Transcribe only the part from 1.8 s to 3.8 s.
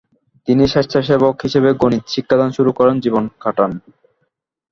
গণিত শিক্ষাদান শুরু করে জীবন কাটেন।